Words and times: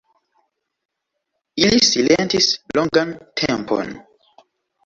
Ili 1.65 1.83
silentis 1.89 2.49
longan 2.79 3.15
tempon. 3.43 3.93